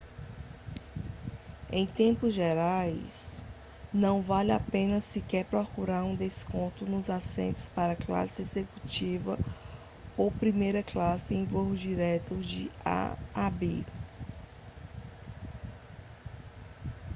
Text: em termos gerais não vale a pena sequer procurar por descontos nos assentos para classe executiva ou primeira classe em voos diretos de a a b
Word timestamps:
em 1.71 1.85
termos 1.85 2.33
gerais 2.33 3.39
não 3.93 4.19
vale 4.19 4.51
a 4.51 4.59
pena 4.59 4.99
sequer 4.99 5.45
procurar 5.45 6.03
por 6.03 6.17
descontos 6.17 6.89
nos 6.89 7.07
assentos 7.07 7.69
para 7.69 7.95
classe 7.95 8.41
executiva 8.41 9.37
ou 10.17 10.31
primeira 10.31 10.81
classe 10.81 11.35
em 11.35 11.45
voos 11.45 11.79
diretos 11.79 12.47
de 12.47 12.71
a 12.83 13.15
a 13.31 13.47
b 13.51 13.85